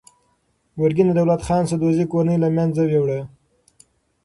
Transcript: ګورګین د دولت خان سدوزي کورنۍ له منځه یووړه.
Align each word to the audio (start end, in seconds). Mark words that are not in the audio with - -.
ګورګین 0.77 1.07
د 1.09 1.13
دولت 1.19 1.41
خان 1.47 1.63
سدوزي 1.71 2.05
کورنۍ 2.11 2.37
له 2.43 2.49
منځه 2.55 2.81
یووړه. 2.93 3.21